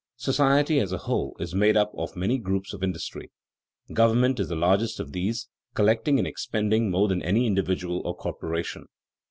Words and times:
_Society 0.19 0.79
as 0.79 0.91
a 0.91 0.97
whole 0.97 1.37
is 1.39 1.53
made 1.53 1.77
up 1.77 1.91
of 1.95 2.15
many 2.15 2.39
groups 2.39 2.73
of 2.73 2.81
industry. 2.81 3.29
Government 3.93 4.39
is 4.39 4.47
the 4.49 4.55
largest 4.55 4.99
of 4.99 5.11
these, 5.11 5.47
collecting 5.75 6.17
and 6.17 6.27
expending 6.27 6.89
more 6.89 7.07
than 7.07 7.21
any 7.21 7.45
individual 7.45 8.01
or 8.03 8.15
corporation. 8.15 8.87